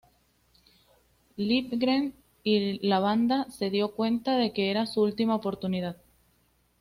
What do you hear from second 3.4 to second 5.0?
se dio cuenta de que era